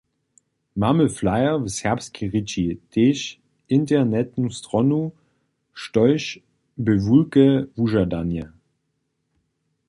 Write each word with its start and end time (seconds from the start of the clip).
Mamy 0.81 1.07
flajer 1.17 1.55
w 1.61 1.67
serbskej 1.79 2.27
rěči, 2.33 2.65
tež 2.93 3.17
internetnu 3.77 4.47
stronu, 4.57 5.01
štož 5.81 6.23
bě 6.83 6.93
wulke 7.05 7.47
wužadanje. 7.75 8.45